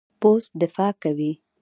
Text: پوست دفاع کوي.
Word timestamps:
پوست 0.21 0.51
دفاع 0.61 0.91
کوي. 1.03 1.31